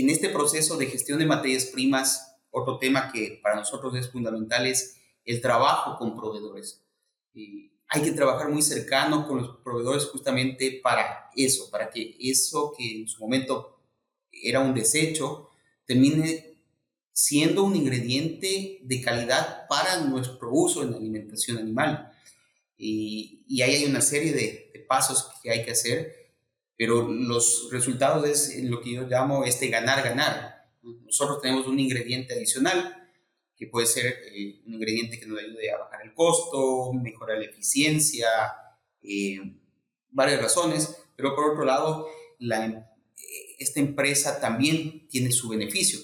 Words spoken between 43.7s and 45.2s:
empresa también